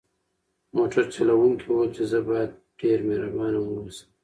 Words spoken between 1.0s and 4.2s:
چلونکي وویل چې زه باید ډېر مهربان واوسم.